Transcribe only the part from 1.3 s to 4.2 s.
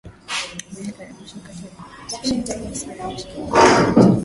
Qatar imejihusisha na siasa ya Mashariki ya Kati